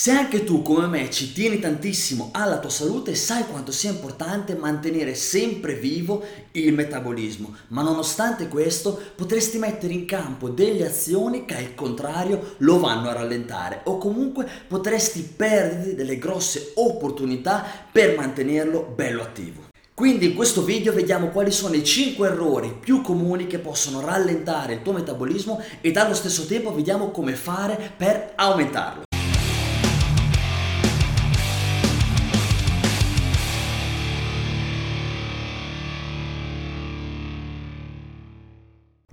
[0.00, 4.54] Se anche tu come me ci tieni tantissimo alla tua salute, sai quanto sia importante
[4.54, 11.56] mantenere sempre vivo il metabolismo, ma nonostante questo potresti mettere in campo delle azioni che
[11.56, 18.92] al contrario lo vanno a rallentare o comunque potresti perdere delle grosse opportunità per mantenerlo
[18.94, 19.66] bello attivo.
[19.94, 24.74] Quindi in questo video vediamo quali sono i 5 errori più comuni che possono rallentare
[24.74, 29.06] il tuo metabolismo e allo stesso tempo vediamo come fare per aumentarlo.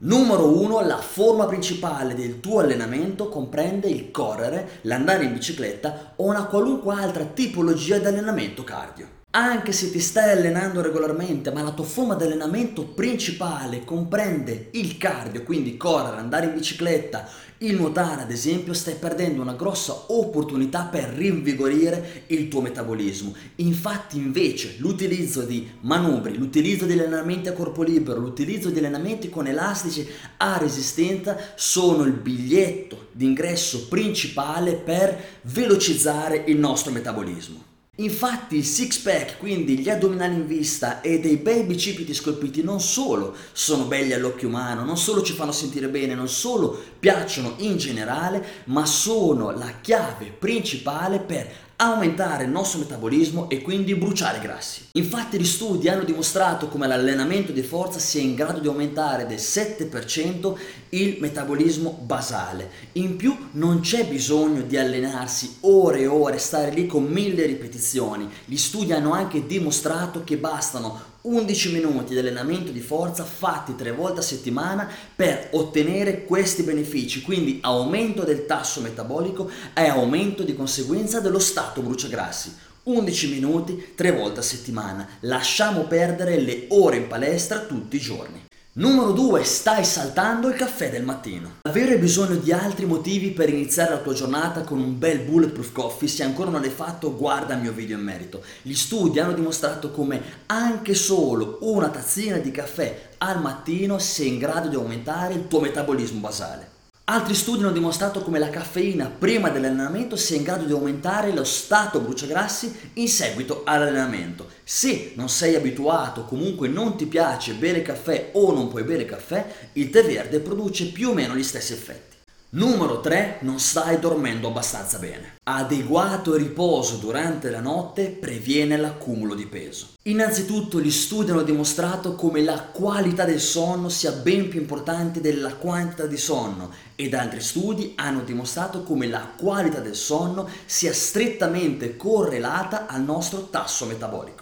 [0.06, 6.26] Numero 1, la forma principale del tuo allenamento comprende il correre, l'andare in bicicletta o
[6.26, 9.24] una qualunque altra tipologia di allenamento cardio.
[9.38, 14.98] Anche se ti stai allenando regolarmente, ma la tua forma di allenamento principale comprende il
[14.98, 17.28] cardio, quindi correre, andare in bicicletta,
[17.58, 23.36] il nuotare ad esempio, stai perdendo una grossa opportunità per rinvigorire il tuo metabolismo.
[23.56, 29.48] Infatti invece l'utilizzo di manubri, l'utilizzo di allenamenti a corpo libero, l'utilizzo di allenamenti con
[29.48, 37.74] elastici a resistenza sono il biglietto d'ingresso principale per velocizzare il nostro metabolismo.
[38.00, 42.82] Infatti il six pack, quindi gli addominali in vista e dei bei bicipiti scolpiti non
[42.82, 47.78] solo sono belli all'occhio umano, non solo ci fanno sentire bene, non solo piacciono in
[47.78, 54.88] generale, ma sono la chiave principale per aumentare il nostro metabolismo e quindi bruciare grassi.
[54.94, 59.38] Infatti gli studi hanno dimostrato come l'allenamento di forza sia in grado di aumentare del
[59.38, 60.58] 7%
[60.90, 62.70] il metabolismo basale.
[62.94, 68.30] In più non c'è bisogno di allenarsi ore e ore, stare lì con mille ripetizioni.
[68.46, 73.92] Gli studi hanno anche dimostrato che bastano 11 minuti di allenamento di forza fatti tre
[73.92, 80.56] volte a settimana per ottenere questi benefici, quindi aumento del tasso metabolico e aumento di
[80.56, 82.56] conseguenza dello stato bruciagrassi.
[82.84, 85.08] 11 minuti tre volte a settimana.
[85.22, 88.45] Lasciamo perdere le ore in palestra tutti i giorni.
[88.78, 89.42] Numero 2.
[89.46, 91.60] Stai saltando il caffè del mattino.
[91.62, 96.10] Avere bisogno di altri motivi per iniziare la tua giornata con un bel bulletproof coffee,
[96.10, 98.44] se ancora non l'hai fatto, guarda il mio video in merito.
[98.62, 104.40] Gli studi hanno dimostrato come anche solo una tazzina di caffè al mattino sia in
[104.40, 106.75] grado di aumentare il tuo metabolismo basale.
[107.08, 111.44] Altri studi hanno dimostrato come la caffeina prima dell'allenamento sia in grado di aumentare lo
[111.44, 114.50] stato bruciagrassi in seguito all'allenamento.
[114.64, 119.70] Se non sei abituato, comunque non ti piace bere caffè o non puoi bere caffè,
[119.74, 122.15] il tè verde produce più o meno gli stessi effetti.
[122.56, 123.40] Numero 3.
[123.42, 125.40] Non stai dormendo abbastanza bene.
[125.44, 129.88] Adeguato riposo durante la notte previene l'accumulo di peso.
[130.04, 135.56] Innanzitutto gli studi hanno dimostrato come la qualità del sonno sia ben più importante della
[135.56, 141.98] quantità di sonno ed altri studi hanno dimostrato come la qualità del sonno sia strettamente
[141.98, 144.35] correlata al nostro tasso metabolico.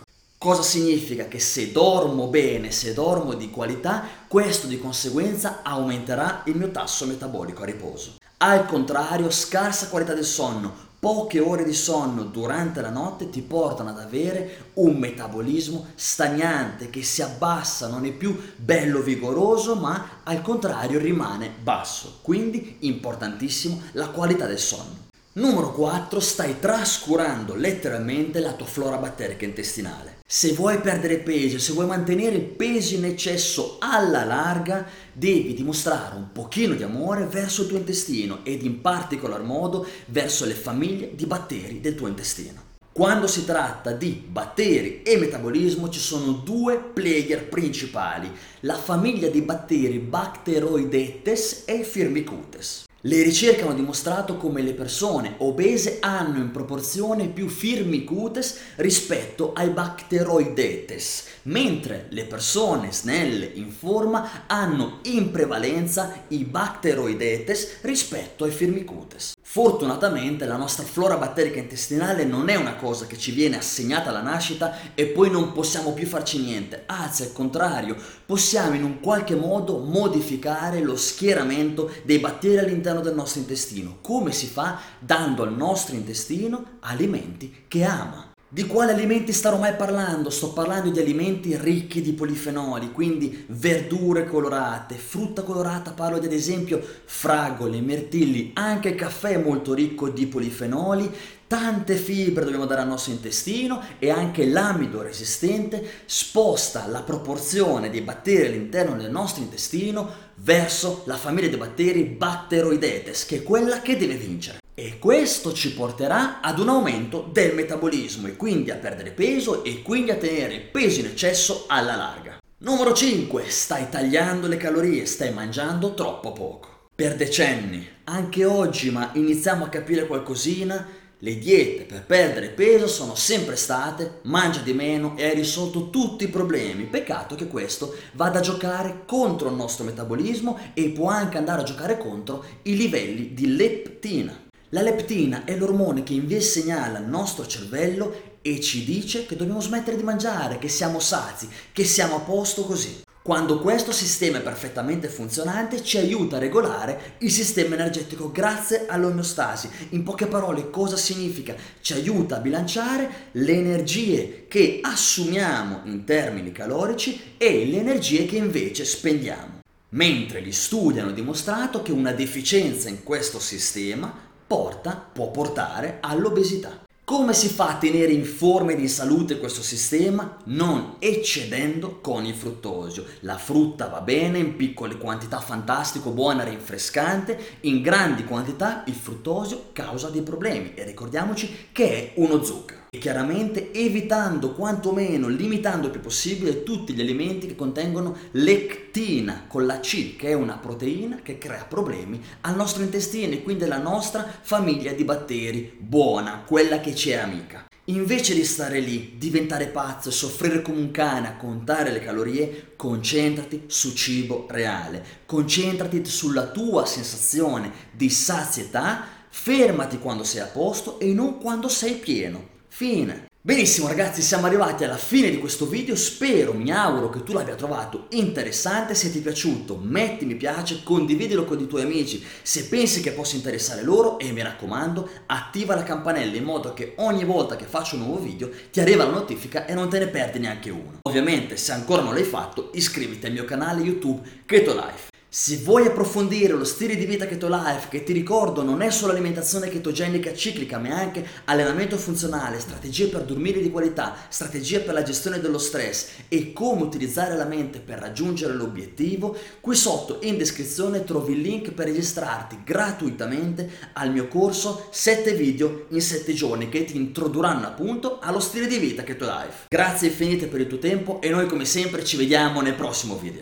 [0.44, 1.30] Cosa significa?
[1.30, 7.06] Che se dormo bene, se dormo di qualità, questo di conseguenza aumenterà il mio tasso
[7.06, 8.16] metabolico a riposo.
[8.40, 13.92] Al contrario, scarsa qualità del sonno, poche ore di sonno durante la notte ti portano
[13.92, 20.42] ad avere un metabolismo stagnante che si abbassa, non è più bello vigoroso, ma al
[20.42, 22.20] contrario rimane basso.
[22.22, 25.03] Quindi importantissimo la qualità del sonno.
[25.36, 26.20] Numero 4.
[26.20, 30.18] Stai trascurando letteralmente la tua flora batterica intestinale.
[30.28, 36.16] Se vuoi perdere peso, se vuoi mantenere il peso in eccesso alla larga, devi dimostrare
[36.16, 41.16] un pochino di amore verso il tuo intestino ed in particolar modo verso le famiglie
[41.16, 42.62] di batteri del tuo intestino.
[42.92, 49.42] Quando si tratta di batteri e metabolismo ci sono due player principali, la famiglia di
[49.42, 52.86] batteri Bacteroidetes e Firmicutes.
[53.06, 59.72] Le ricerche hanno dimostrato come le persone obese hanno in proporzione più firmicutes rispetto ai
[59.72, 69.33] bacteroidetes, mentre le persone snelle in forma hanno in prevalenza i bacteroidetes rispetto ai firmicutes.
[69.54, 74.24] Fortunatamente la nostra flora batterica intestinale non è una cosa che ci viene assegnata alla
[74.24, 77.96] nascita e poi non possiamo più farci niente, anzi al contrario,
[78.26, 84.00] possiamo in un qualche modo modificare lo schieramento dei batteri all'interno del nostro intestino.
[84.02, 84.80] Come si fa?
[84.98, 88.33] Dando al nostro intestino alimenti che ama.
[88.54, 90.30] Di quali alimenti starò mai parlando?
[90.30, 96.80] Sto parlando di alimenti ricchi di polifenoli, quindi verdure colorate, frutta colorata, parlo ad esempio
[97.06, 101.12] fragole, mirtilli, anche caffè è molto ricco di polifenoli,
[101.48, 108.02] tante fibre dobbiamo dare al nostro intestino e anche l'amido resistente sposta la proporzione dei
[108.02, 113.98] batteri all'interno del nostro intestino verso la famiglia dei batteri Bacteroidetes, che è quella che
[113.98, 114.62] deve vincere.
[114.76, 119.84] E questo ci porterà ad un aumento del metabolismo e quindi a perdere peso e
[119.84, 122.40] quindi a tenere peso in eccesso alla larga.
[122.58, 123.44] Numero 5.
[123.50, 126.88] Stai tagliando le calorie, stai mangiando troppo poco.
[126.96, 130.88] Per decenni, anche oggi, ma iniziamo a capire qualcosina,
[131.20, 136.24] le diete per perdere peso sono sempre state mangia di meno e hai risolto tutti
[136.24, 136.86] i problemi.
[136.86, 141.66] Peccato che questo vada a giocare contro il nostro metabolismo e può anche andare a
[141.66, 144.44] giocare contro i livelli di leptina.
[144.74, 149.36] La leptina è l'ormone che invia il segnale al nostro cervello e ci dice che
[149.36, 153.04] dobbiamo smettere di mangiare, che siamo sazi, che siamo a posto così.
[153.22, 159.70] Quando questo sistema è perfettamente funzionante ci aiuta a regolare il sistema energetico grazie all'omeostasi.
[159.90, 161.56] In poche parole cosa significa?
[161.80, 168.38] Ci aiuta a bilanciare le energie che assumiamo in termini calorici e le energie che
[168.38, 169.62] invece spendiamo.
[169.90, 176.82] Mentre gli studi hanno dimostrato che una deficienza in questo sistema porta, può portare all'obesità.
[177.04, 180.38] Come si fa a tenere in forma ed in salute questo sistema?
[180.46, 183.04] Non eccedendo con il fruttosio.
[183.22, 189.70] La frutta va bene in piccole quantità, fantastico, buona, rinfrescante, in grandi quantità il fruttosio
[189.74, 192.83] causa dei problemi e ricordiamoci che è uno zucchero.
[192.96, 199.66] E chiaramente evitando quantomeno, limitando il più possibile tutti gli alimenti che contengono lectina con
[199.66, 203.80] la C, che è una proteina che crea problemi al nostro intestino e quindi alla
[203.80, 207.66] nostra famiglia di batteri buona, quella che ci è amica.
[207.86, 213.64] Invece di stare lì, diventare pazzo soffrire come un cane a contare le calorie, concentrati
[213.66, 221.12] su cibo reale, concentrati sulla tua sensazione di sazietà, fermati quando sei a posto e
[221.12, 222.53] non quando sei pieno.
[222.76, 223.26] Fine.
[223.40, 227.54] Benissimo ragazzi, siamo arrivati alla fine di questo video, spero, mi auguro che tu l'abbia
[227.54, 232.66] trovato interessante, se ti è piaciuto metti mi piace, condividilo con i tuoi amici se
[232.66, 237.26] pensi che possa interessare loro e mi raccomando attiva la campanella in modo che ogni
[237.26, 240.40] volta che faccio un nuovo video ti arriva la notifica e non te ne perdi
[240.40, 240.98] neanche uno.
[241.04, 245.13] Ovviamente se ancora non l'hai fatto iscriviti al mio canale YouTube Keto Life.
[245.36, 249.14] Se vuoi approfondire lo stile di vita Keto Life, che ti ricordo non è solo
[249.14, 255.02] alimentazione chetogenica ciclica, ma anche allenamento funzionale, strategie per dormire di qualità, strategie per la
[255.02, 261.04] gestione dello stress e come utilizzare la mente per raggiungere l'obiettivo, qui sotto in descrizione
[261.04, 266.86] trovi il link per registrarti gratuitamente al mio corso 7 video in 7 giorni che
[266.86, 269.66] ti introdurranno appunto allo stile di vita Keto Life.
[269.68, 273.42] Grazie infinite per il tuo tempo e noi come sempre ci vediamo nel prossimo video.